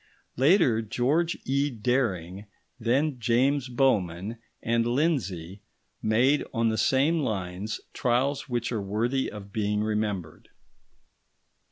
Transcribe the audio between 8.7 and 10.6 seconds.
are worthy of being remembered.